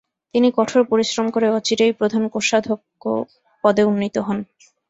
তিনি 0.35 0.47
কঠোর 0.57 0.81
পরিশ্রম 0.91 1.27
করে 1.29 1.47
অচিরেই 1.57 1.97
প্রধান 1.99 2.23
কোষাধ্যক্ষ 2.33 3.03
পদে 3.63 3.83
উন্নীত 3.83 4.15
হন। 4.19 4.37